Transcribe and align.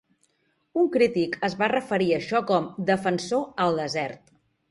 Un 0.83 0.87
crític 0.95 1.35
es 1.47 1.57
va 1.59 1.67
referir 1.73 2.09
a 2.15 2.17
això 2.23 2.41
com 2.53 2.67
"Defensor 2.93 3.47
al 3.67 3.81
desert". 3.83 4.35